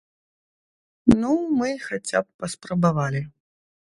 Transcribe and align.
Ну, 1.23 1.33
мы 1.59 1.69
хаця 1.87 2.19
б 2.29 2.45
паспрабавалі. 2.45 3.21